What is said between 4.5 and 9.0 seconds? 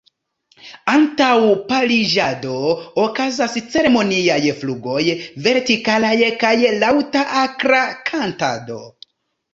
flugoj vertikalaj kaj laŭta akra kantado.